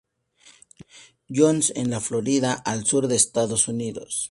Johns, 1.39 1.71
en 1.75 1.91
la 1.91 1.99
Florida, 2.01 2.53
al 2.53 2.87
sur 2.87 3.07
de 3.07 3.15
Estados 3.17 3.67
Unidos. 3.67 4.19